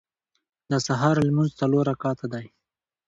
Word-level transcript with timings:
د 0.69 0.73
سهار 0.87 1.15
لمونځ 1.27 1.51
څلور 1.59 1.83
رکعته 1.91 2.25
دی. 2.33 2.45